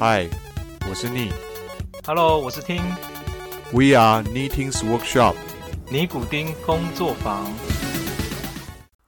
[0.00, 0.28] 嗨，
[0.88, 1.32] 我是逆。
[2.06, 2.80] Hello，我是听
[3.72, 5.34] We are Knitting's Workshop。
[5.90, 7.52] 尼古丁工作坊。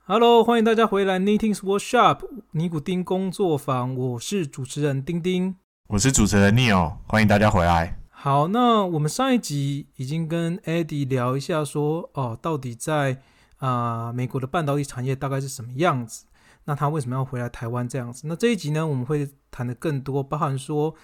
[0.04, 5.54] Hello，欢迎大家回来 Knitting's Workshop 尼古丁工作坊，我是主持人丁丁。
[5.86, 8.00] 我是主持人 Neil，欢迎大家回来。
[8.08, 13.18] 好，那我们上一集已经跟 Eddie 聊一下说，哦，到底在
[13.58, 16.24] 啊、美国的半导体产业大概是什么样子？
[16.64, 18.26] 那他为什么要回来台湾这样子？
[18.26, 20.94] 那这一集呢，我们会谈的更多，包含说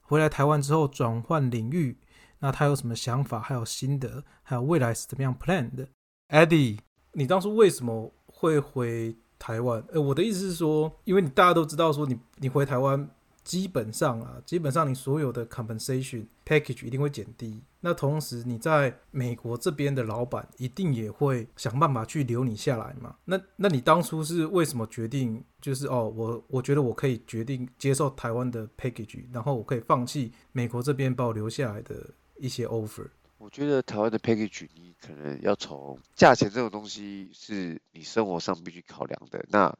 [0.00, 1.98] 回来台湾之后转换领域，
[2.40, 5.88] 那他有什么想法，还有心得，还有未来是怎么样 plan 的
[6.28, 6.78] ？Eddie，
[7.12, 9.82] 你当初为什么会回台湾？
[9.92, 13.08] 呃，我的意思是说，因为你大家都知道说你你回台湾。
[13.44, 17.62] 基本上啊，基本上你所有的 compensation package 一定会减低。
[17.80, 23.14] 那同时你在美国这边的老板一定也会想办法去留你下来嘛。
[23.26, 33.06] 那那你当初是为什么决定，就是哦，我我觉得我可以决定接受台湾的 package，然后我可以放弃美国这边把我留下来的一些 offer。
[33.36, 39.44] 我觉得台湾的 package 你可能要从价钱这种东西是你生活上必须考量的。
[39.50, 39.70] 那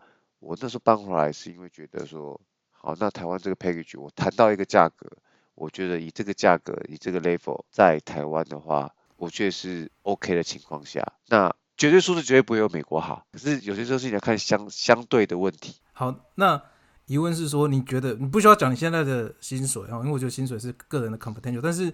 [0.41, 2.39] 我那时候搬回来是因为觉得说。
[2.85, 5.11] 好，那台湾这个 package 我谈到一个价格，
[5.55, 13.25] 我觉得以这个价格，以这个 level 在台湾的话，我觉得是 OK 的情况下，那绝对数字绝对不会有美国好。
[13.33, 15.77] 可是有些时候是你要看相相对的问题。
[15.95, 16.61] 好，那
[17.07, 21.91] 疑问是说，你觉得你不需要讲你现在的薪水啊，因为我觉得薪水是个人的 competential，但是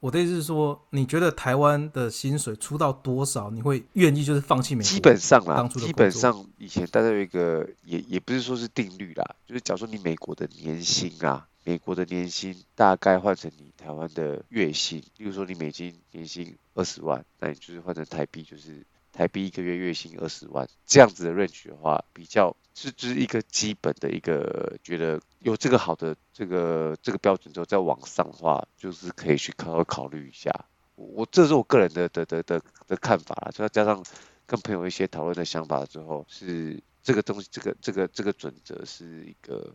[0.00, 4.88] 我的意思是说，你觉得台湾的薪水出到多少，你会愿意就是放弃美国？
[4.88, 18.82] 基本上啦基本上以前大家有一个也也不是说是定律啦，就是假如说你美国的年薪啊，美国的年薪大概换成你台湾的月薪，例如说你美金年薪二十万，那你就是换成台币就是
[19.12, 30.50] 台币一个月月薪二十万，这样子的 range 的话，比较是就是一个基本的一个觉得有这个好的这个这个标准之后再往上的话，就是可以去考考虑一下。
[30.94, 34.04] 我我这是我个人的的的的的看法啦，就要加上
[34.46, 39.74] 跟朋友一些讨论的想法之后，是这个东西，这个这个这个准则是一个，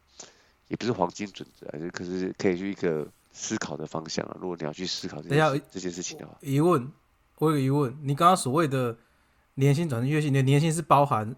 [0.68, 4.38] 也不是黄金准则可是可以去一个思考的方向啊。
[4.40, 6.92] 如果你要去思考这件事这件事情的话，疑问，
[7.38, 8.96] 我有个疑问，你刚刚所谓的
[9.56, 11.36] 年薪转成月薪，你的年薪是包含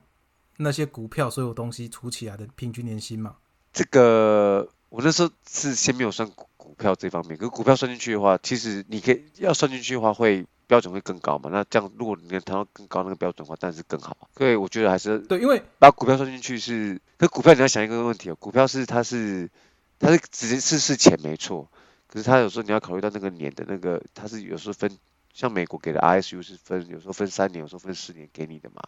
[0.57, 3.37] 那些股票所有东西除起来的平均年薪吗？
[3.73, 10.45] 这个我那时候是先没有算股股票这方面，可是股票算进去的话，其实你可以要算进去的话会。
[10.67, 11.49] 标准会更高嘛？
[11.49, 14.27] 那这样，如果你能谈到更高那个标准的话，当然是更好。
[14.35, 19.49] 所以我觉得还是对，因为把股票算进去是，可股票你要想一个问题哦，股票是它是
[19.97, 21.69] 它是直接是是钱没错，
[22.09, 24.91] 可是它有时候你要考虑到那个年的那个，它是有时候分，
[25.37, 28.81] 像美国给的 ISU 是分，有时候分三年，有时候分四年给你的嘛，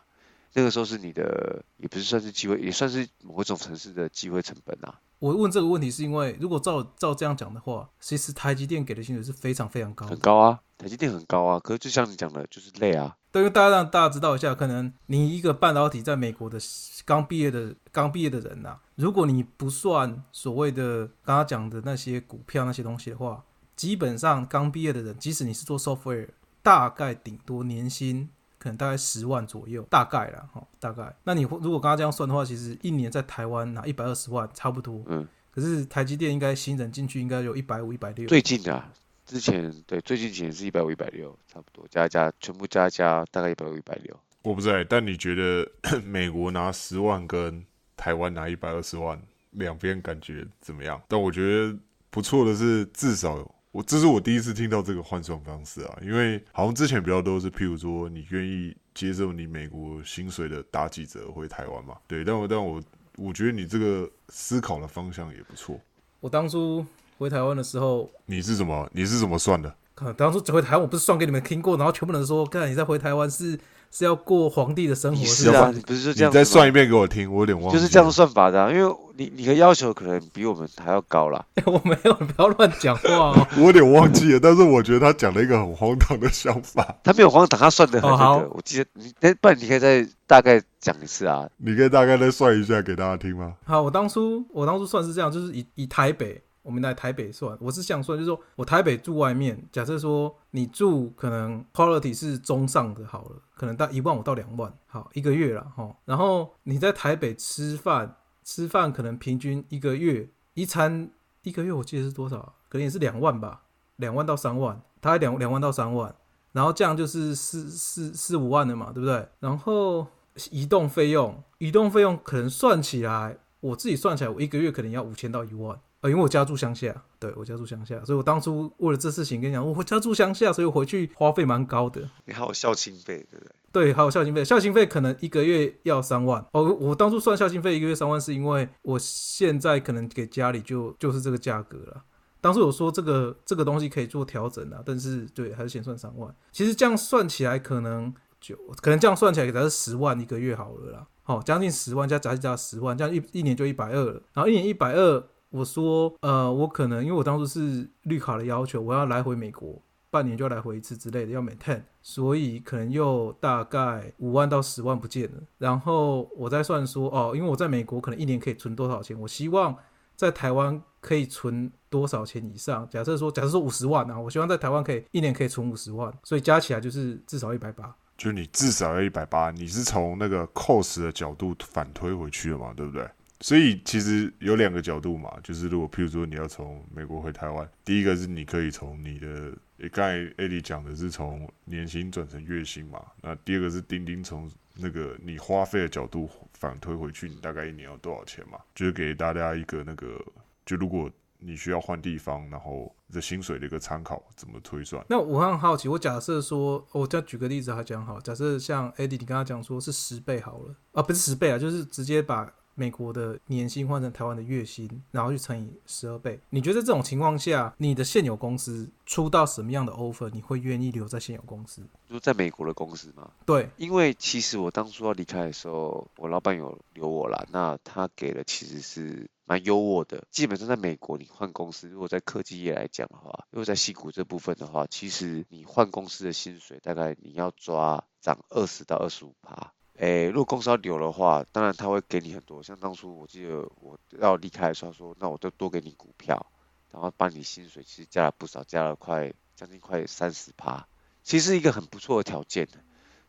[0.54, 5.00] 那个时候是你的，也不是算是机会，也算是某一种城市的机会成本啊。
[5.20, 13.16] 我问这个问题是因为，如果照照这样讲的话，其实台积电给的薪水是非常非常高，很高啊，台积电很高啊，可是就像你讲的，就是累啊。
[13.32, 16.58] 对，因为大家让大家知道一下，可能你一个半导体在美国的
[17.06, 23.44] 刚毕业的刚毕业的人呐、如果你不算所谓的刚刚讲的那些股票那些东西的话，
[23.76, 26.28] 基本上刚毕业的人，即使你是做 software，
[26.62, 31.16] 大概顶多年薪可能大概十万左右，大概啦，哈，大概。
[31.24, 35.04] 那你如果刚刚这样算的话，其实一年在台湾拿一百二十万差不多。
[35.08, 35.28] 嗯。
[35.52, 38.28] 可是台积电应该新人进去应该有一百五、一百六。
[38.28, 38.90] 最近的、啊，
[39.26, 44.18] 之前对最近几年是一百五、一百六，差不多加一加全部加一加大概一百五、一百六。
[44.44, 45.70] 我不知道，但你觉得
[46.06, 47.66] 美国拿十万跟
[47.98, 49.20] 台湾拿一百二十万，
[49.52, 51.02] 两边感觉怎么样？
[51.08, 51.78] 但我觉得
[52.10, 53.38] 不错的是，至少
[53.72, 61.96] 我这是我第一次听到这个换算方式啊，因为好像之前比较多是，譬如说你愿意接受你美国薪水的打几折回台湾嘛？
[62.08, 62.82] 对，但我但我
[63.18, 65.80] 我觉得你这个思考的方向也不错。
[66.20, 66.84] 我当初
[67.20, 69.76] 回台湾的时候，你是怎么你是怎么算的？
[69.94, 73.60] 可当初回台湾，我不是算给你们听过，然后全部人说，看你在回台湾是
[73.92, 77.72] 是要过皇帝的生活，是是啊，不是就这样你再算一遍给我听，我有点忘。
[77.74, 81.44] 就是这样算法的、啊，因为你你的要求可能比我们还要高啦。
[81.66, 83.48] 我没有，不要乱讲话哦。
[83.58, 86.96] 我有点忘记了，但是我觉得他讲了一个很荒唐的想法。
[87.04, 88.50] 他没有荒唐，他算的很哦好那个。
[88.52, 91.50] 我记得你，哎，不然你可以再大概讲一次啊。
[91.58, 93.54] 你可以大概再算一下给大家听吗？
[93.66, 105.96] 好，我当初我当初算是这样，就是以以台北，我们来台北算，我是这样算，就是说我台北住外面，假设说你住可能 quality 是中上的，好了，可能到一万五到两万，好一个月了哈。
[106.06, 111.10] 然后你在台北吃饭，吃饭可能平均一个月一餐
[111.44, 112.54] 一个月我记得是多少？
[112.68, 113.64] 可能也是两万吧，
[113.96, 116.14] 两万到三万，大概两两万到三万。
[116.52, 119.28] 然后这样就是四四四五万了嘛，对不对？
[119.40, 120.08] 然后
[120.52, 125.80] 移动费用，移动费用可能算起来，我自己算起来，我一个月可能要五千到一万。
[126.02, 132.10] 呃，因为我家住乡下，对我家住乡下，所以我当初为了这事情跟你讲，我家住乡下，所以我回去花费蛮高的。
[132.26, 133.52] 你还有校庆费，对不对？
[133.72, 136.44] 对，还有孝心费，孝心费可能一个月要三万。
[136.54, 142.04] 哦，我当初算孝心费一个月三万，是因为我现在可能给家里就就是这个价格了。
[142.42, 146.34] 当时我说这个这个东西可以做调整啊，但是对，还是先算三万。
[146.54, 151.08] 其实这样算起来，可能就可能这样算起来，才是十万一个月好了啦。
[151.24, 154.24] 好，将近十万加加加十万，这样一一年就一百二了。
[154.34, 159.82] 然后一年一百二，我说呃，我可能因为我当初是绿卡的要求，我要来回美国。
[160.12, 165.38] 半年就要来回一次之类的，要 maintain，所以可能又大概五万到十万不见了。
[165.60, 169.76] 然后我再算说，哦，因为我在美国可能一年可以存多少钱，我希望
[170.16, 172.90] 在台湾可以存多少钱以上。
[172.90, 177.96] 假设说，假设说五十万啊，我希望在台湾可以一年可以存五十万，所以加起来就是至少一百八。
[178.18, 183.08] 就你至少要一百八，你是从那个 cost 的角度反推回去的嘛，对不对？
[183.42, 189.54] 所以其实有两个角度嘛，就是如果譬如说你要从美国回台湾，第一个是你可以从你的，
[189.92, 198.60] 刚才艾迪讲的是从年薪转成月薪嘛，那第二个是钉钉从那个你花费的角度反推回去，你大概一年要多少钱嘛？
[198.76, 200.22] 就是给大家一个那个，
[200.66, 205.02] 就如果你需要换地方，然后的薪水的一个参考，怎么推算？
[205.08, 212.54] 那我很好奇，我假设说，我再举个例子，还讲好，假设像艾迪你跟他讲说是十倍好了，啊，不是十倍啊，就是直接把。
[212.80, 216.40] 美国的年薪换成台湾的月薪，然后去乘以十二倍。
[216.50, 221.86] 你觉得这种情况下，你的现有公司出到什么样的 offer，你会愿意留在现有公司？
[222.10, 223.32] 就在美国的公司吗？
[223.46, 227.46] 对，因为其实我当初要离开的时候，我老板有留我啦。
[227.52, 230.24] 那他给的其实是蛮优渥的。
[230.32, 239.74] 基本上在美国，你换公司，如果在科技业来讲的话，如果在西谷这部分的话，其实你换公司的薪水大概你要抓涨二十到二十五趴。
[240.00, 242.64] 诶，如果公司要留的话，当然他会给你很多。
[242.64, 246.46] 像当初我记得我要离开的时候，说那我就多给你股票，
[246.90, 250.88] 然后把你薪水其实加了不少，加了快将近快三十趴，
[251.22, 252.80] 其实是一个很不错的条件的。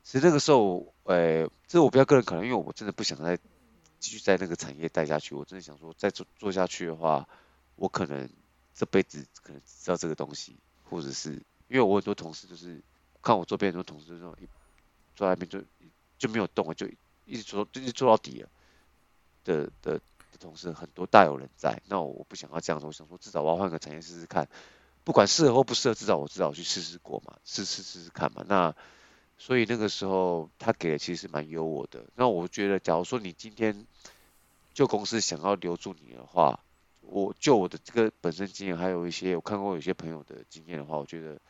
[0.05, 3.37] 其实那个时候，诶，这是我比较个人可能，因为我真的不想再
[3.99, 5.34] 继续在那个产业待下去。
[5.34, 7.28] 我真的想说，再做做下去的话，
[7.75, 8.31] 我可能
[8.75, 10.56] 这辈子可能只知道这个东西，
[10.88, 11.32] 或者是
[11.66, 12.81] 因为我很多同事就是
[13.20, 14.46] 看我周边很多同事这种一
[15.16, 15.61] 坐在那边就。
[16.20, 16.87] 就没有动了，就
[17.25, 18.49] 一直做，一直做到底了。
[19.43, 20.02] 的的的
[20.38, 21.81] 同事很多，大有人在。
[21.88, 24.46] 那我不想要这样子，我想说，至少我要换个产业试试看，
[25.02, 28.44] 不管适合或不适合，至少我至少去试试过嘛，试试试试看嘛。
[28.46, 28.76] 那
[29.38, 32.05] 所以那个时候他给的其实蛮优我的。
[32.14, 33.87] 那我觉得，假如说你今天
[34.75, 36.61] 旧公司想要留住你的话，
[37.00, 41.40] 我就我的这个本身经验，还有一些我看过有些朋友的经验的话，我觉得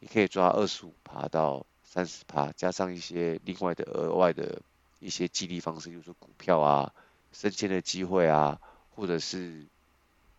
[0.00, 1.64] 你可以抓二十五爬到。
[1.90, 4.60] 三十趴加上一些另外的额外的
[5.00, 6.92] 一些激励方式，就是股票啊、
[7.32, 8.60] 升迁的机会啊，
[8.94, 9.64] 或者是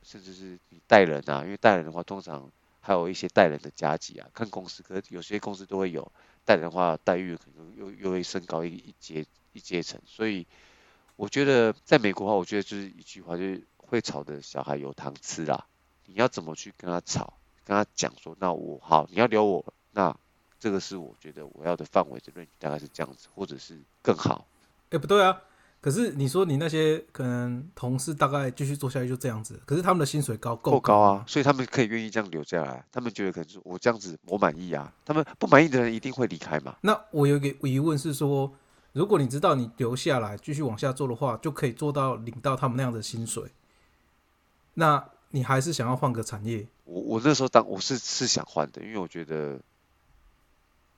[0.04, 6.12] 甚至是你带人啊，因为带人的话，通常还有一些带人的加级啊，看公司，可是有些公司都会有
[6.46, 10.00] 带人的话，待遇可能又又会升高一一阶一阶层。
[10.06, 10.46] 所以
[11.16, 15.66] 我觉得在美国的话，我觉得就是一句话，就是会吵的小孩有糖吃啦。
[16.06, 17.34] 你要怎么去跟他吵，
[17.66, 20.16] 跟他讲说，那我好，你要留我，那。
[20.60, 24.46] 这个是我觉得我要的范围的论大概是这样子，或者是更好。
[24.90, 25.42] 哎，不对啊！
[25.82, 32.84] 可是你说你那些可能同事大概继续做下去就这样子，可是他们的薪水高够高啊，所以他们可以愿意这样留下来。
[32.92, 36.76] 他们觉得可能是我这样子我满意啊，他们不满意的人一定会离开嘛。
[36.82, 38.54] 那我有一个疑问是说，
[38.92, 43.46] 如果你知道你留下来继续往下做的话，就可以做到领到他们那样的薪水，
[44.74, 46.68] 那你还是想要换个产业？
[46.84, 49.58] 我我那时候当我是是想换的，因为我觉得。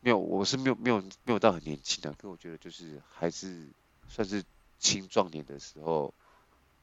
[0.04, 3.68] 没有，我是没有没有没有到很年轻的，可我觉得就是还是
[4.10, 4.44] 算是
[4.80, 6.14] 青壮年的时候，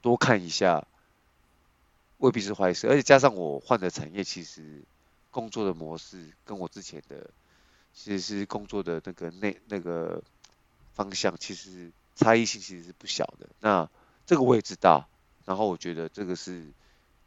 [0.00, 0.87] 多看一下
[2.18, 4.82] 未必是坏事，而且加上我换的产业，其实
[5.32, 7.30] 工作的模式跟我之前的
[7.92, 10.22] 其实是工作的那个那那个
[10.94, 13.48] 方向，其实差异性其实是不小的。
[13.58, 13.90] 那
[14.26, 15.08] 这个我也知道，
[15.44, 16.72] 然后我觉得这个是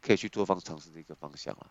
[0.00, 1.66] 可以去多方尝试的一个方向啊，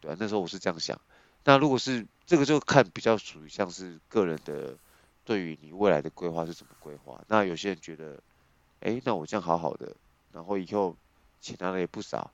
[0.00, 1.00] 对啊，那时候我是这样想。
[1.44, 4.76] 那如果是这个，就看比较属于像是个人的，
[5.24, 7.20] 对于你未来的规划是怎么规划。
[7.28, 8.22] 那有些人觉得，
[8.80, 9.96] 哎，那我这样好好的，
[10.32, 10.94] 然后以后
[11.40, 12.30] 钱拿的也不少，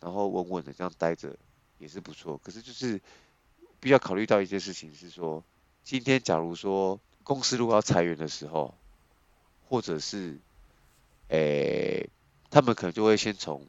[0.00, 1.36] 然后稳稳的这样待着
[1.78, 2.36] 也是不错。
[2.38, 3.00] 可是就是
[3.80, 5.42] 必要考虑到一件事情是说，
[5.84, 8.74] 今天假如说公司如果要裁员的时候，
[9.68, 10.36] 或者是，
[11.28, 12.10] 诶，
[12.50, 13.66] 他们可能就会先从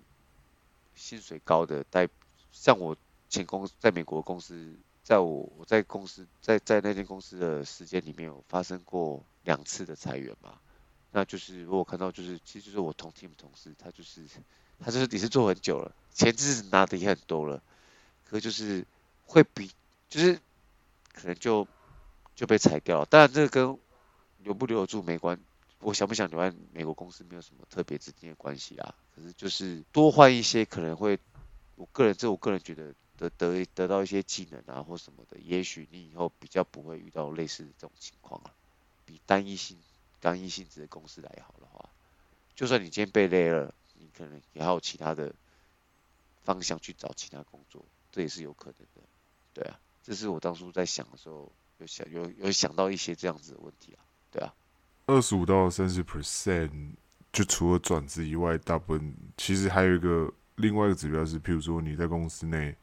[0.96, 2.10] 薪水高的待，
[2.52, 2.98] 像我。
[3.30, 10.60] 前公在美国公司，在我我在公司在在那间公司的时间里面有发生过两次的裁员嘛？
[11.12, 14.22] 那就是如果看到就是其实就是我同 team 同事，他就是
[14.80, 17.62] 他就是也是做很久了，钱就是拿的也很多了，
[18.26, 18.86] 可就是
[19.26, 19.72] 会比
[20.10, 20.40] 就是
[21.14, 21.68] 可能就
[22.36, 23.06] 就被裁掉了。
[23.06, 23.78] 当然这个跟
[24.40, 25.40] 留不留得住没关，
[25.80, 28.94] 我想不想留在美国公司没有什么特别直接的关系啊。
[29.16, 31.18] 可是就是多换一些可能会，
[31.76, 38.52] 我个人这我个人觉得得得得到一些技能啊或什么的，也许你以后比较不会遇到类似的这种情况了，
[39.06, 39.78] 比单一性。
[40.20, 41.88] 单一性质的公司来好的话，
[42.56, 45.32] 就算你今天被勒了，你可能也还有其他的
[46.44, 49.08] 方向去找其他工作，这也是有可能的。
[49.54, 54.02] 对啊，这是我当初在想的时候，有想有有想到一些这样子的问题啊。
[54.32, 54.52] 对啊，
[55.06, 56.96] 二十五到三十 percent，
[57.32, 62.76] 就除了转职以外，大部分其实还有一个另外一个指标是，譬如说你在公司内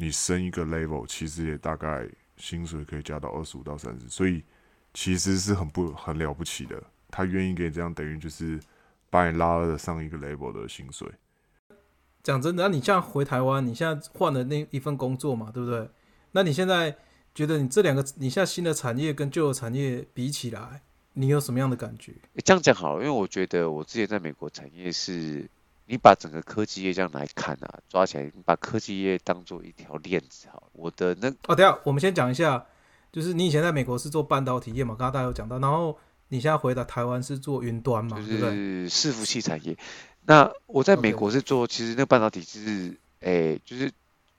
[0.00, 4.42] 你升一个 level，其实也大概薪水可以加到二十五到三十，所以。
[4.92, 8.58] 其实是很不很了不起的，他愿意给你这样，等于就是
[9.08, 11.08] 把你拉了上一个 level 的薪水。
[12.24, 15.88] 讲真的，那你像回台湾，你现在换了那一份工作嘛，对不对？
[16.32, 16.96] 那你现在
[17.32, 22.12] 觉得你这两个，你现在新的产业跟旧的产业比起来，你有什么样的感觉？
[22.44, 25.48] 这样讲好，了，因为我觉得我之前在美国产业是，
[25.90, 30.62] 你把整个科技业这样来看啊，抓起来，你把科技业当做一条链子好。
[30.72, 32.64] 我的那哦，等下我们先讲一下。
[33.12, 38.52] 就是你以前在美国是做半导体业嘛，刚刚大家有讲到，然后你现在回到台湾是做云端嘛，对不对？
[38.88, 39.76] 伺服器产业。
[40.26, 43.90] 那我在美国是做，其实那半导体是，诶，就是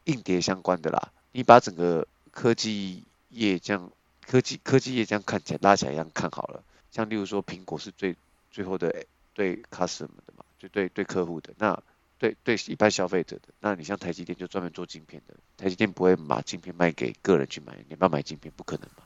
[0.05, 1.11] 硬碟相关的啦。
[1.33, 3.91] 你把整个科技业这样，
[4.25, 6.63] 科技科技业这样看起来拉起来一样看好了。
[6.93, 8.15] 像例如说苹果是最
[8.51, 11.81] 最后的对 customer 的嘛，就对对客户的那。
[12.21, 19.05] 对对，一般消费者的，那你像台积电就专门做晶片的，台积电不会把晶片卖给个人去买，你要买晶片不可能嘛。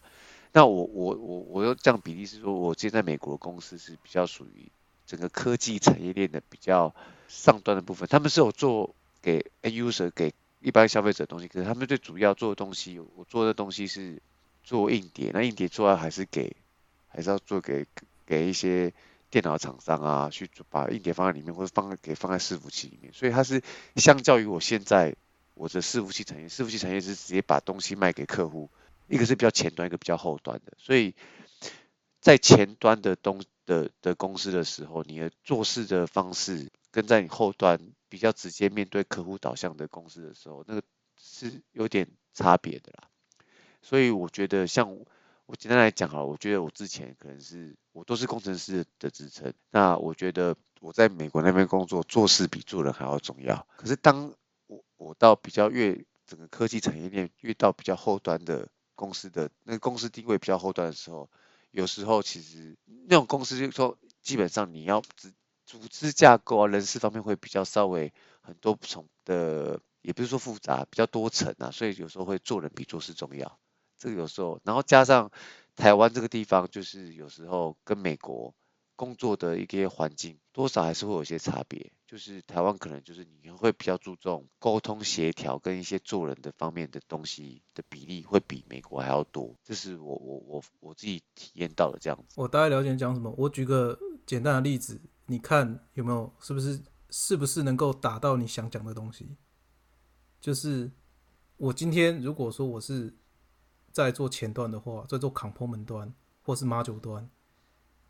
[0.51, 4.69] 那我我我我又这样比例是说，我现在美国的公司是比较属于
[5.05, 6.93] 整个科技产业链的比较
[7.29, 14.21] 上端的部分，他们是有做给 user 给一般消费者的东西，可是他们最主要做的东西，我做的东西是
[14.65, 16.53] 做硬碟，那硬碟主要还是给
[17.07, 17.85] 还是要做给
[18.25, 18.91] 给一些。
[19.29, 23.61] 电脑厂商啊，去把硬碟放在里面，或者放给放在伺服器里面，所以它是
[23.95, 25.15] 相较于我现在
[25.53, 28.69] 我的伺服器产业，伺服器产业是直接把东西卖给客户，
[29.07, 31.15] 一个是比较前端，一个比较后端的，所以
[32.21, 40.83] 在前端的东的的公司的时候，你的做事的方式跟在你后端比较直接面对客户导向的公司的时候，那个
[41.19, 43.09] 是有点差别的啦，
[43.81, 44.97] 所以我觉得像。
[45.45, 53.67] 我简单来讲哈，我觉得我之前可能是我都是工程师的职称，那我觉得我在美国那边工作，做事比做人还要重要。
[53.77, 54.33] 可是当
[54.65, 61.29] 我我到比较越整个科技产业链越到比较后端的公司的那个公司定位比较后端的时候，
[61.69, 62.75] 有时候其实
[63.07, 65.29] 那种公司就说基本上你要组
[65.65, 68.11] 组织架构啊，人事方面会比较稍微
[68.41, 73.59] 很多不同的，也不是说复杂，比较多层啊，所以有时候会做人比做事重要。
[73.97, 75.31] 这个有时候，然后加上
[75.75, 78.53] 台湾这个地方，就是有时候跟美国
[78.95, 81.91] 工作的一些环境，多少还是会有些差别。
[82.07, 89.53] 就是台湾可能就是你会比较注重沟通协调跟一些做人的方面的东西的比例，会比美国还要多。
[89.63, 92.39] 这是我我我我自己体验到的这样子。
[92.39, 93.33] 我大概了解你讲什么。
[93.37, 99.35] 我举个简单的例子，你看有没有是不是是不是能够达到你想讲的东西？
[100.39, 100.91] 就是
[101.57, 103.13] 我今天如果说我是。
[103.95, 107.29] 在做前端的话，在做 component 端或是 module 端，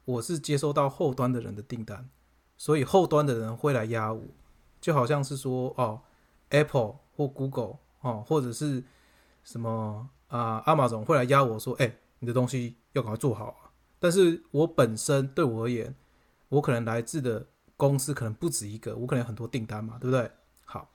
[0.04, 2.10] 我是接收到后端的人的订单，
[2.58, 4.24] 所以后端的人会来压我，
[4.82, 6.02] 就好像是说哦
[6.50, 8.84] ，Apple 或 Google 哦，或者是
[9.44, 13.70] 什么啊，Amazon 会来压我说，哎，你的东西要赶快做好啊。
[14.00, 15.96] 但是我本身对我而言，
[16.50, 17.46] 我可能来自的
[17.78, 20.32] 公司可能不止一个，我可能有很多订单嘛，对不对？
[20.66, 20.90] 好，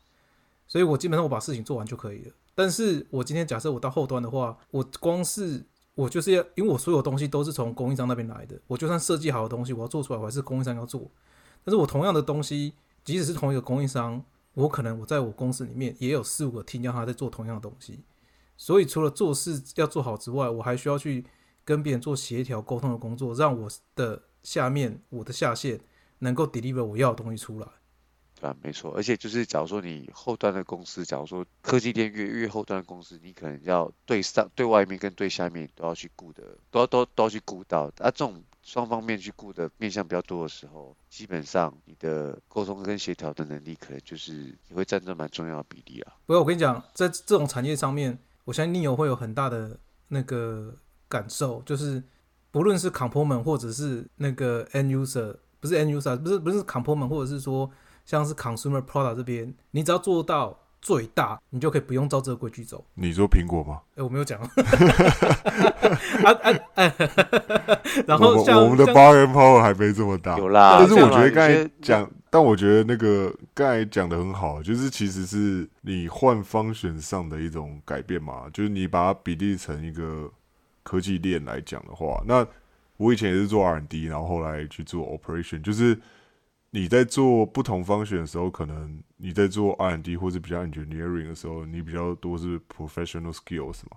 [0.67, 2.35] 所以我基本上我把事情做完就可以了。
[2.61, 5.65] 但是我今天假设我到后端的话，我光是
[5.95, 11.11] 我就是要，因为我所有东西都是从供应商那边来的，我就算设计好的东西，我要做出来，我还是供应商要做。
[11.65, 18.01] 但是我同样的东西，即使是同一个供应商，我可能我在我公司里面也有四五个 team 要他在做同样的东西。
[18.59, 21.25] 所以除了做事要做好之外，我还需要去
[21.65, 25.81] 跟别人做协调沟通的工作，让我的下面我的下线
[26.19, 27.67] 能够 deliver 我要的东西出来。
[28.41, 37.83] 对，没错，而且就是假如说你后端的公司，假如说科技店越越后端的公司，你可能要对上、对外面跟对下面都要去顾的，都要都都要去顾到。
[37.99, 46.13] 啊，这种双方面去顾的面向比较多的时候，基本上你的沟通跟协调的能力，可能就是也会占着蛮重要的比例啊。
[46.25, 49.79] 不过我跟你讲，在这种产业上面，我相信你有会有很大的
[50.09, 50.75] 那个
[51.09, 52.03] 感受，就是
[52.51, 57.71] 不论是 component 或者是那个 end user，不是 end user，不是不是 component，或者是说
[58.05, 62.85] 像是 consumer product 这边，你只要做到最大，你就可以不用照这个规矩走。
[62.95, 63.81] 你说苹果吗？
[63.97, 64.41] 哎、我没有讲。
[66.25, 66.95] 啊啊哎，
[68.07, 80.31] 然后像我们的像 bar and power 还没这么大，有啦，但是我觉得刚才讲，但我觉得那个刚才讲的很好，就是其实是你换方选上的一种改变嘛，就是你把它比例成一个
[80.83, 82.47] 科技链来讲的话，那
[82.97, 85.99] 我以前也是做 R&D，然后后来去做 operation，就是
[86.71, 93.97] 你在做不同方选的时候，可能你在做 R&D 或者比较 engineering 的时候，你比较多是 professional skills 嘛，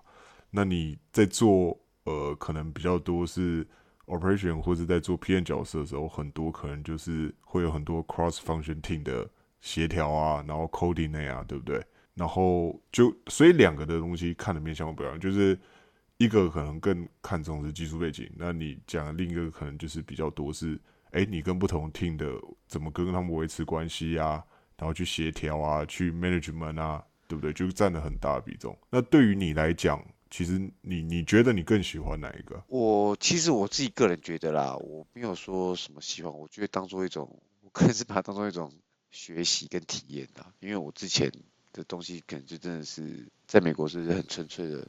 [0.50, 3.66] 那你在做呃可能比较多是
[4.08, 9.30] operation 或者在做 PM 角色的时候，很多可能就是会有很多 cross function team 的
[9.62, 11.80] 协调啊，然后 coding 啊，对不对？
[12.16, 15.58] 然后就所以两个的东西看的面向不一样，就是
[16.18, 20.80] 一个可能更看重是技术背景，那你讲另一个可能就是比较多是，
[21.14, 22.26] 哎，你跟不同 team 的
[22.68, 24.44] 怎么跟他们维持关系啊，
[24.78, 27.54] 然后去协调啊，去 management 啊，对不对？
[27.54, 28.78] 就占了很大的比重。
[28.90, 32.64] 那对于你来讲，其实你你觉得你更喜欢哪一个？
[32.68, 38.74] 我其实我自己个人觉得啦，我没有说什么喜欢，我觉得当做一种，我可能是把它当做一种
[39.12, 40.52] 学习跟体验啦。
[40.60, 41.32] 因为我之前
[41.72, 44.88] 的东西可能就真的是在美国是很纯粹的，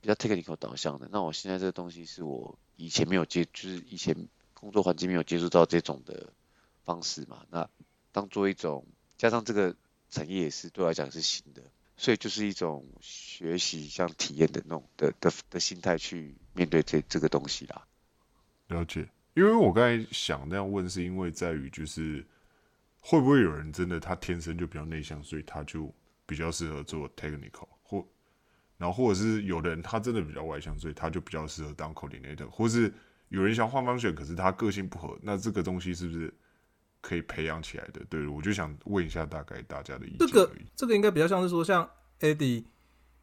[0.00, 1.08] 比较 technical 导向的。
[1.10, 4.16] 那我现在这个东西是我以前没有接，就是以前
[4.64, 6.32] 工作环境没有接触到这种的
[6.84, 7.44] 方式嘛。
[7.50, 7.68] 那
[8.12, 8.86] 当做一种，
[9.18, 9.76] 加上这个
[10.08, 11.60] 产业也是对我来讲是新的，
[11.98, 17.86] 所以就是一种学习像体验的那种的的的心态去面对这这个东西啦。
[18.68, 22.24] 了解，因为我刚才想那样问，是因为在于就是
[23.00, 25.92] 会不会有人真的他天生就比较内向，所以他就
[26.24, 28.02] 比较适合做 technical，或
[28.78, 32.90] 然后或者是有的人他真的比较外向，所以他就比较适合当 coordinator，或是
[33.34, 36.32] 有人想换方选，可是他个性不合，那这个东西是不是
[37.00, 38.00] 可以培养起来的？
[38.08, 40.50] 对，我就想问一下大概大家的意见这个。
[40.76, 42.64] 这个应该比较像是说，像 Eddie，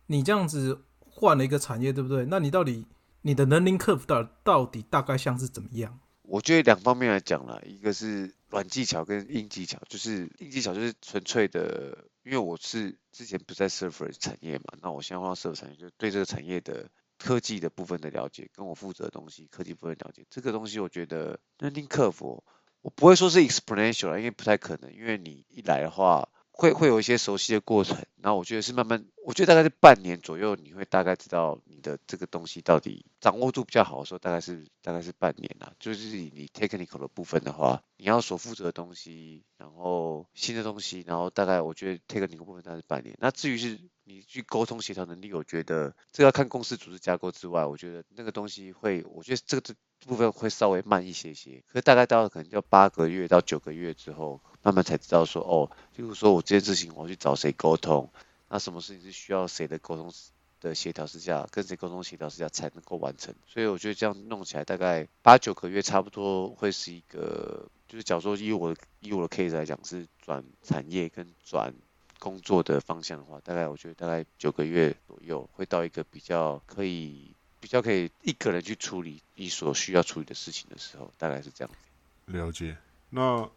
[0.07, 2.25] 你这样子换了一个产业，对不对？
[2.25, 2.85] 那你到底
[3.21, 5.97] 你的 learning curve 到到底大概像是怎么样？
[6.23, 16.89] 我觉得两方面来讲啦，一个是软技巧跟硬技巧，就是硬技巧就是纯粹的，因为我是之前不在 server 产业嘛，那我现在换到 server 产业，就对这个产业的
[17.23, 22.43] 科技的部分的了解，跟我负责的东西科技部分了解，这个东西我觉得认定客服
[22.81, 26.27] 我不会说是 exponential，因为不太可能，因为你一来的话。
[26.61, 35.73] 会会有一些熟悉的过程，然后我觉得是慢慢，我觉得大概是半年左右，你会大概知道你的这个东西到底掌握度比较好的时候，大概是大概是半年啦。
[35.79, 43.17] 就是你 technical 的部分的话，你要所负责的东西，然后新的东西，然后大概我觉得 technical 部分大概是半年。
[43.19, 49.73] 那至于是你去沟通协调能力，我觉得这要看公司组织架构之外，我觉得那个东西会，我觉得这个这
[50.07, 58.09] 部分会稍微慢一些些，可大概到了可能要八个月到九个月之后，慢慢才知道说哦，例如说我这件事情我要去找谁沟通，
[58.49, 60.11] 那什么事情是需要谁的沟通
[60.59, 63.33] 的协调之下，跟谁沟通协调之下才能够完成。
[63.47, 71.73] 所以我觉得这样弄起来大概八九个月，差不多会是一个，就是假如说以我的以我的 case 来讲是转产业跟转
[72.19, 82.37] 工作的方向的话，大概我觉得大概九个月左右会到一个比较可以比较可以一个人去处理你所需要处理的事情的时候，大概是这样子。
[82.37, 82.75] 了解。
[83.09, 83.49] 那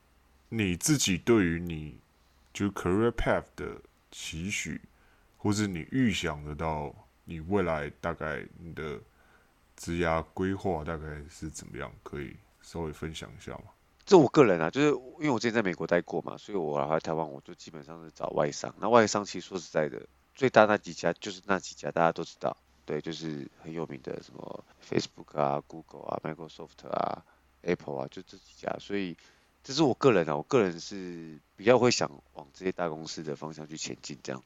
[0.51, 1.99] 你自己对于你
[2.53, 3.81] 就 career path 的
[4.13, 4.81] 期许，
[5.39, 9.01] 或是你预想得到你未来大概你的
[9.77, 11.91] 职涯规划大概是怎么样？
[12.03, 13.65] 可以稍微分享一下吗？
[14.07, 14.89] 这我个人啊，就是
[15.19, 18.75] 因为我之前在美国待过嘛，所以我来台湾我就基本上是找外商。
[18.79, 27.25] 那外商其实说实在的，最大那几家就是那几家，大家都知道，对，就是很有名的什么 Facebook 啊、Google 啊、Microsoft 啊、
[27.63, 28.77] Apple 啊，就这几家。
[28.79, 29.17] 所以
[29.63, 34.43] 这是我个人啊，我个人是比较会想往这些大公司的方向去前进，这样。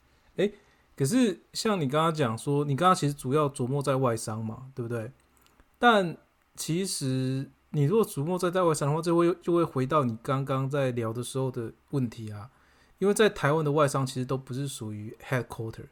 [0.96, 5.10] 可是像你刚刚讲说，你刚刚其实主要琢磨在外商嘛，对不对？
[5.78, 6.16] 但
[6.56, 12.50] 其实你如果琢磨在在外商的话，就会就会回到你刚刚在聊的时候的问题啊。
[12.98, 15.86] 因为在台湾的外商其实都不是属于 headquarter，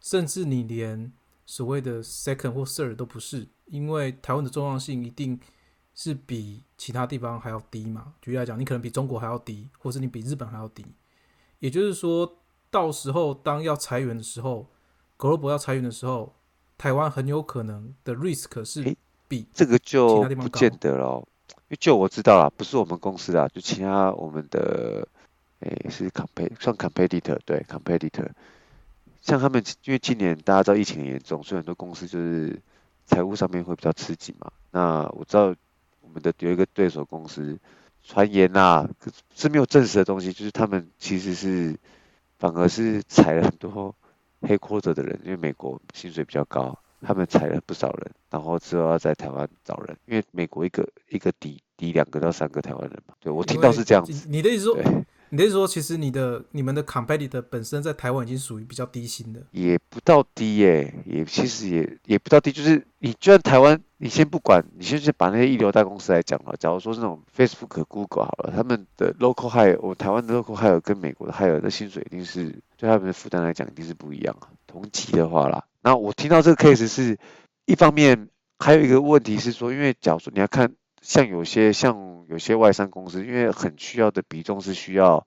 [0.00, 1.12] 甚至你连
[1.52, 5.38] 所谓的 second 或 third 都不是，因为台湾的重要性一定
[5.94, 8.14] 是比其他地方还要低嘛。
[8.22, 10.82] 举例来讲，你可能比中国还要低，或是你比日本还要低。
[11.58, 12.38] 也就是说，
[12.70, 14.66] 到时候当要裁员的时候
[15.18, 16.34] ，Global 要裁员的时候，
[16.78, 18.96] 台湾很有可能的 risk 是
[19.28, 25.06] 比这个其就不见得咯，因为就我知道啦，不是我们公司啦，就其他我们的，
[25.60, 28.30] 诶是 compet 算 competitor 对 competitor，
[29.22, 32.60] 像他们因为今年大家知道疫情很严重，所以很多公司就是
[33.06, 35.54] 财务上面会比较吃紧嘛，那我知道
[36.00, 37.56] 我们的有一个对手公司，
[38.02, 41.78] 传言呐、可是是没有证实的东西，就是他们其实是
[42.38, 43.94] 反而是裁了很多
[44.40, 54.84] 黑 quarter 的人，因为美国薪水比较高，他们裁了不少人，然后之后要在台湾找人，因为美国一个一个抵抵两个到三个台湾人嘛，对我听到是这样子，你你的意思说，对。
[55.32, 74.52] 你的意思说，其实你的你们的 competitor 本身在台湾已经属于比较低薪的，也不到低耶、也其实也也不到低，就是你就算台湾，你先不管，你先去把那些一流大公司来讲了，假如说那种 Facebook、Google 好了，他们的 local hire，我台湾的 local hire 跟美国的 hire 的薪水一定是对他们的负担来讲一定是不一样啊。
[74.66, 77.18] 同级的话啦，那我听到这个 case 是
[77.64, 80.70] 一方面，还有一个问题是说，因为假如说你要看
[81.02, 85.26] 像有些像有些外商公司，因为很需要的比重是需要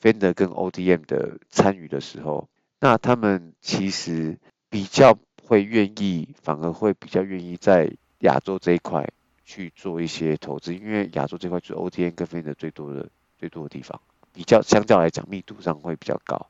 [0.00, 2.48] vendor 跟 ODM 的参与的时候，
[2.80, 4.38] 那他们其实
[4.70, 9.06] 比较会愿意，反而会比较愿意在亚洲这一块
[9.44, 14.00] 去做一些投资，因为亚洲这块就是 ODM 跟 vendor 最多的最多的地方，
[14.32, 16.46] 比较相较来讲密度上会比较高。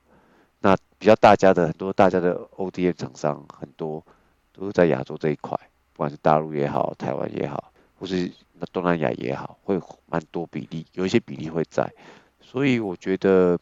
[0.61, 4.05] 那比较大家的很多大家的 ODM 厂商很多
[4.53, 5.59] 都是在亚洲这一块，
[5.93, 8.31] 不管是大陆也好，台湾也好，或是
[8.73, 11.93] 东南亚也好，会蛮多比例，有一些比例会在。
[12.41, 13.59] 所以我觉得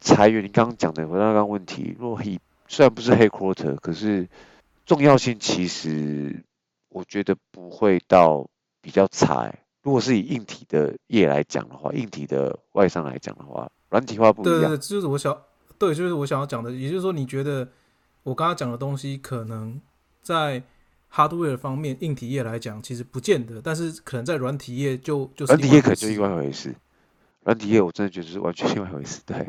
[0.00, 4.28] 裁员，你刚刚讲的回到刚刚问题，若黑虽然不是黑 quarter，可是
[4.86, 6.42] 重要性其实
[6.88, 8.48] 我觉得不会到
[8.80, 9.58] 比较差欸。
[9.82, 15.36] 如果是以硬体的业来讲的话，硬体的外商来讲的话，软体化不一样对对就是我想，
[15.78, 16.70] 对，就是我想要讲的。
[16.70, 17.66] 也就是说，你觉得
[18.22, 19.80] 我刚刚讲的东西，可能
[20.22, 20.62] 在
[21.12, 26.74] hardware 方面，硬体业来讲，其实不见得，但是可能在软体业就就是软体业可能就另外一回事，
[27.44, 29.20] 软体业我真的觉得是完全另外一回事。
[29.26, 29.46] 对，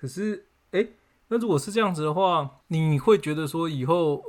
[0.00, 0.86] 可是，哎，
[1.28, 4.22] 那如果是这样子的话，你会觉得说以后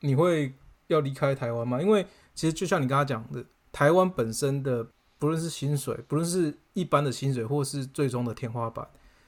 [0.00, 0.52] 你会
[0.86, 1.80] 要离开台湾吗？
[1.82, 4.86] 因为其实就像你刚刚讲的，台湾本身的
[5.18, 8.86] 不论是薪水，不论是一般的薪水，或是最终的天花板，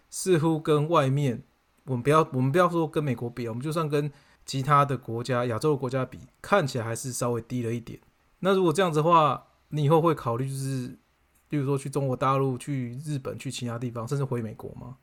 [0.09, 1.42] 似乎跟外面，
[1.85, 4.11] 我们不要我们不要说跟美国比，我们就算跟
[4.44, 7.98] 其他的国家、亚洲的国家比，看起来还是稍微低了一点。
[8.40, 10.88] 那如果这样子的话，你以后会考虑就是，
[11.50, 14.96] 例如说去中国大陆、去日本、去其他地方，甚至回美国吗？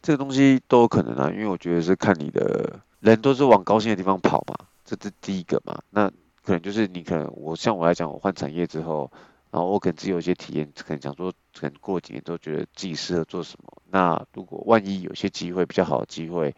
[0.00, 4.54] 这个东西都有可能啊，因为我觉得是看你的人都是往高薪的地方跑嘛，
[4.84, 5.82] 这是第一个嘛。
[5.90, 6.08] 那
[6.42, 9.10] 可能就是你可能我像我来讲，我换产业之后，
[9.50, 13.82] 然后我可能自己有一些体验，可能讲说，可能过几年都觉得自己适合做什么。
[13.90, 16.54] 那如果万一有些机会比较好的机会，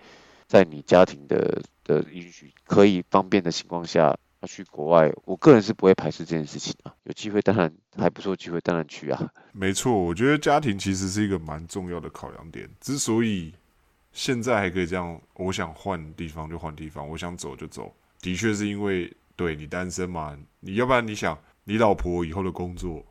[0.46, 6.94] 在你家庭的的允许可以方便的情况下，要去国外，我个人是不会排斥这件事情啊。
[7.04, 9.32] 有机会当然还不错机会，当然去啊。
[9.52, 12.68] 没错，我觉得家庭其实是一个蛮重要的考量点。
[12.80, 13.52] 之所以
[14.12, 23.04] 现在还可以这样，我想换地方就换地方，我想走就走，的确是因为对你单身嘛，你要不然你想你老婆以后的工作，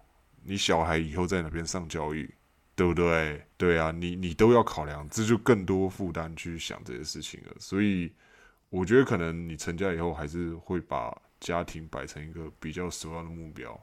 [0.44, 2.34] 你小孩以后在哪边上教育，
[2.76, 3.42] 对不对？
[3.58, 7.54] 对啊，你你都要考量，这就更多负担去想这些事情了。
[7.60, 8.12] 所以
[8.70, 13.80] 我觉得可能你成家以后还是会把家庭摆成一个比较首要的目标。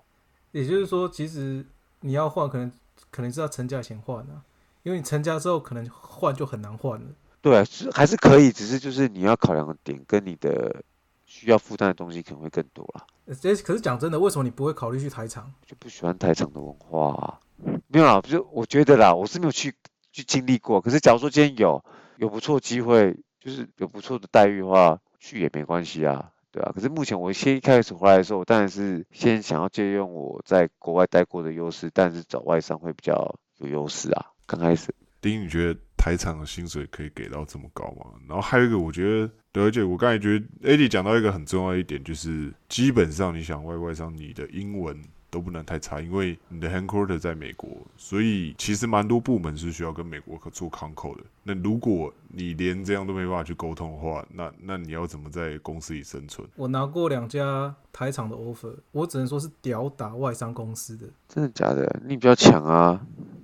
[0.50, 1.64] 也就是说，其实
[2.00, 2.70] 你要换，可能
[3.10, 4.44] 可能是要成家前换啊，
[4.82, 7.06] 因为你成家之后可能换就很难换了。
[7.40, 10.84] 对啊，是还是可以，只是就是你要考量的点跟你的
[11.24, 13.06] 需要负担的东西可能会更多啦。
[13.24, 15.50] 呃这可是讲真的，为什么你不会考虑去台场？
[15.64, 17.40] 就不喜欢台场的文化、啊，
[17.88, 19.74] 没有啦，就我觉得啦，我是没有去
[20.12, 20.80] 去经历过。
[20.80, 21.84] 可是假如说今天有
[22.16, 26.72] 有不错机会，就是有不错的待遇的话，去也没关系啊，对啊。
[26.74, 34.26] 可是目前我先一开始回来的时候，我当然是先想要借用我在国外待过的优势，但是找外商会比较有优势啊。
[34.46, 38.12] 刚开始，丁，你觉得台场的薪水可以给到这么高吗？
[38.28, 45.00] 然后还有一个，我觉得，对，而且我刚才觉得 AD 讲到一个很重要一点，就是基本上你想外外商，你的英文
[45.32, 51.22] 都不能太差，因为你的 headquarter 在美国，所以其实蛮多部门是需要跟美国做 conco 的。
[51.42, 56.46] 那如果你连这样都没办法去沟通的话，那那你要怎么在公司里生存？
[56.54, 62.00] 我拿过两家台厂的 offer，我只能说是屌打外商公司的，真的假的？
[62.04, 63.00] 你比较强啊，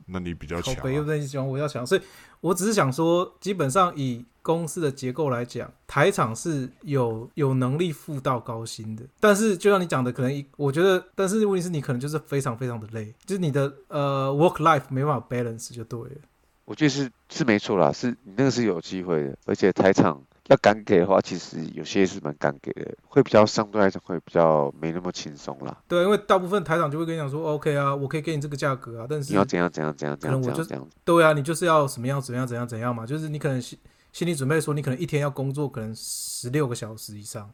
[0.08, 2.00] 那你比较强、靠北又啊，在讲我要强，所以
[2.40, 16.16] 我只是想说，基本上以公司的结构来讲，台场是有有能力付到高薪的，但是就像你讲的，可能一我觉得，但是问题是你可能就是非常非常的累，就是你的呃 work life 没办法 balance 就对了。
[16.64, 25.76] 我觉得是是没错啦，是你那个是有机会的，而且台场要敢给的话，其实有些是蛮敢给的，会比较相对来讲会比较没那么轻松啦。
[25.86, 33.78] 对，因为大部分台长就会跟你讲说，OK 啊，我可以给你这个价格啊，但是你要怎样怎样怎样怎样我就怎样怎样，对啊，你就是要什么样怎么样怎样怎样嘛，就是你可能心
[34.12, 37.50] 心理准备说，你可能一天要工作可能十六个小时以上，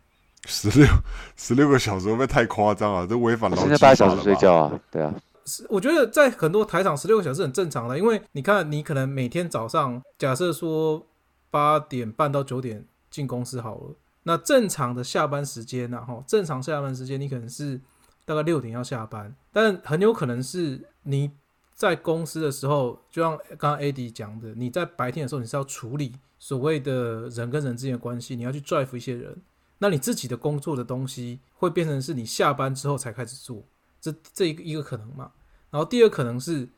[0.47, 0.87] 十六
[1.37, 3.07] 十六个小时会不会太夸张啊？
[3.11, 5.13] 这违反劳基现在八小时睡觉啊，对啊，
[5.47, 11.05] 是我觉得在很多台场十六个小时很正常的，因为你看，你可能每天早上假设说
[11.55, 17.81] 八点半到九点进公司好了，那正常的下班时间呢、哈，正常下班时间你可能是
[18.25, 21.31] 大概六点要下班，但很有可能是你
[21.73, 29.41] 在公司的时候，就像刚刚 AD 讲的，你在白天的时候你是要处理所谓的人跟人之间的关系，你要去 drive 一些人，
[29.79, 33.63] 那你自己的工作的东西会变成是你下班之后才开始做，
[34.01, 35.31] 这这一个一个可能嘛。
[35.71, 36.69] 然后第二可能是，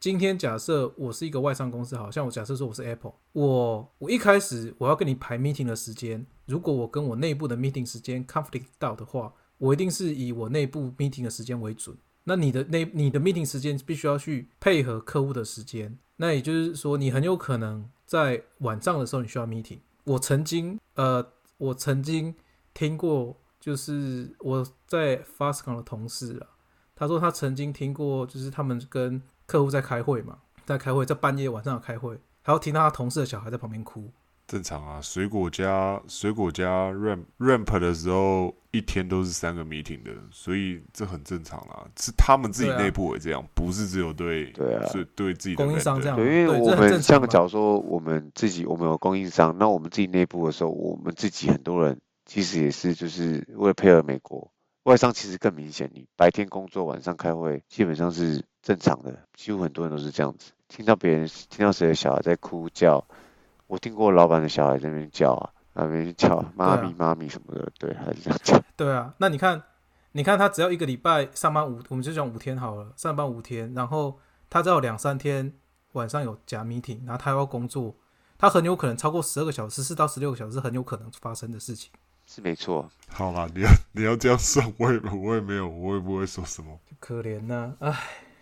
[0.00, 11.96] 今天假设我是一个外商公司，好像我假设说我是 Apple，我我一开始我要跟你排 meeting 的时间，如果我跟我内部的 meeting 时间 conflict 到的话，我一定是以我内部 meeting 的时间为准。
[12.22, 19.80] 那你的内你的 meeting 时间必须要去配合客户的时间，那也就是说，你很有可能在晚上的时候你需要 meeting。
[20.04, 22.32] 我曾经呃，我曾经
[22.72, 26.46] 听过，就是我在 Fastcon 的同事啊，
[26.94, 34.12] 他说他曾经听过，就是他们跟客户在开会嘛，在开会，在半夜晚上有开会，还要听到他同事的小孩在旁边哭。
[34.46, 41.86] 正常啊，水果加水果加 ramp ramp 的时候，一天都是三个 meeting 的，所以这很正常啦。
[41.98, 44.84] 是他们自己内部也这样，不是只有对对啊。
[44.92, 46.16] 是对自己的供应商这样。
[46.16, 54.50] 对，因为我们像假如说我们自己我们有供应商，那我们自己内部的时候，我们自己很多人其实也是就是为了配合美国，
[54.84, 60.52] 外商其实更明显，你白天工作晚上开会基本上是正常的，几乎很多人都是这样子。
[60.68, 63.02] 听到别人听到谁的小孩在哭叫，
[63.66, 68.62] 我听过老板的小孩在那边叫啊，那边叫妈咪妈咪什么的，对，还是这样叫。
[68.76, 69.62] 对啊，那你看，
[70.12, 75.50] 你看他只要一个礼拜上班五，我们就讲五天好了，上班五天，然后他只要有两三天
[75.92, 77.96] 晚上有假 meeting，然后他又要工作，
[78.36, 81.90] 他很有可能超过十二个小时，四到十六个小时很有可能发生的事情。
[82.26, 86.78] 是没错，好啦，你要你要这样算，我也我也没有，我也不会说什么。
[87.00, 87.98] 可怜呐、唉，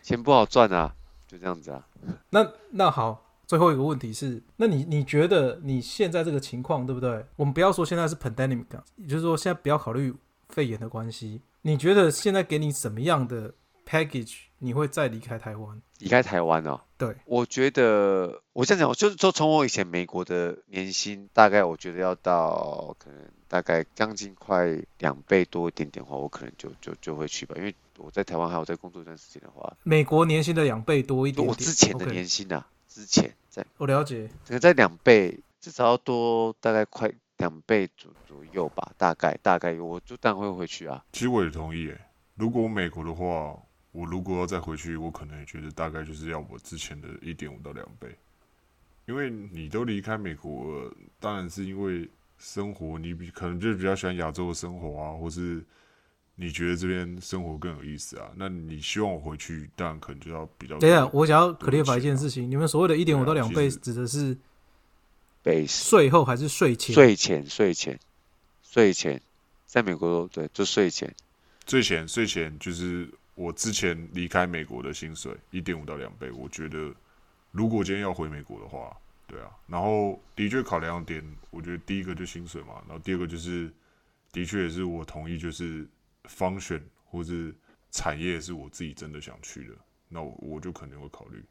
[0.07, 0.95] 钱不好赚啊，
[1.27, 1.85] 就这样子啊。
[2.31, 7.27] 那那好，最后一个问题是，那你你觉得你现在这个情况对不对？
[7.35, 10.15] 我们不要说现在是 pandemic，啊也就是说现在不要考虑
[10.51, 13.53] 肺炎的关系，你觉得现在给你什么样的
[13.85, 15.83] package，你会再离开台湾？
[15.99, 31.49] 离开台湾哦，对，我觉得我这样讲，就是说从我以前美国的年薪，大概我觉得要到可能大概将近快两倍多一点点的话，我可能就就就会去吧，因为我在台湾还有在工作一段时间的话，美国年薪的两倍多一点点。
[31.49, 34.29] 我之前的年薪啊，之前在我了解。
[34.47, 41.99] 可能在两倍，至少要多大概快两倍左左右吧，大概大概我就当然会回去啊，其实我也同意诶，
[42.35, 43.57] 如果我美国的话，
[43.93, 48.15] 我如果要再回去，我可能也觉得大概就是要我之前的一点五到两倍，
[49.07, 55.65] 因为你都离开美国了，当然是因为生活你比可能就是比较喜欢亚洲的生活啊，或是
[56.37, 64.37] 你觉得这边生活更有意思啊，那你希望我回去，当然可能就要比较等一下，我想要多 clarify 钱啊一件事情，你们所谓的一点五到两倍，指的是
[65.43, 66.95] base 税后还是税前？
[66.95, 67.99] 税前税前
[68.63, 69.21] 税前，
[69.67, 71.15] 在美国对就税前。
[71.67, 76.95] 税前税前就是我之前离开美国的薪水一点五到两倍，我觉得
[77.51, 78.95] 如果今天要回美国的话，
[79.27, 83.73] 对啊，然后的确考量点，我觉得第一个就薪水嘛，然后第二个就是
[84.31, 85.85] 的确也是我同意，就是
[86.29, 87.55] 方选或是
[87.91, 89.75] 产业是我自己真的想去的，
[90.09, 91.45] 那我我就肯定会考虑。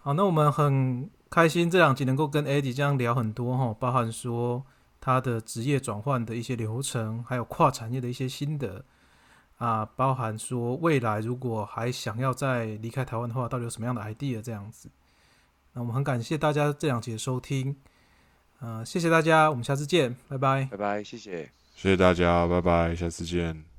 [0.00, 4.64] 好，那我们很开心这两集能够跟 Eddie 这样聊很多哈，包含说
[5.00, 8.84] 他的职业转换的一些流程，还有跨产业的一些心得
[9.56, 14.90] 啊，包含说未来如果还想要再离开台湾的话，到底有什么样的 idea 这样子。
[15.72, 17.74] 那我们很感谢大家这两集的收听，
[18.60, 20.68] 呃，谢谢大家，我们下次见，拜拜。
[20.70, 21.50] 拜拜，谢谢。
[21.74, 23.73] 谢谢大家，拜拜，下次见。